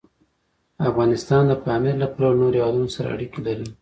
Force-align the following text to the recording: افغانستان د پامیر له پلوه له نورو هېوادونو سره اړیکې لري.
افغانستان 0.89 1.43
د 1.47 1.53
پامیر 1.65 1.95
له 2.01 2.07
پلوه 2.13 2.31
له 2.33 2.39
نورو 2.41 2.57
هېوادونو 2.59 2.89
سره 2.95 3.07
اړیکې 3.15 3.39
لري. 3.47 3.65